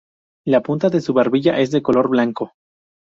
[0.47, 2.53] La punta de su barbilla es de color blanco.